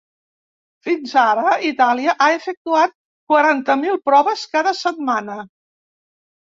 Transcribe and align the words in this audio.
Fins 0.87 1.13
ara, 1.23 1.43
Itàlia 1.71 2.17
ha 2.25 2.31
efectuat 2.39 2.97
quaranta 3.35 3.79
mil 3.87 4.03
proves 4.11 4.51
cada 4.57 4.79
setmana. 4.85 5.43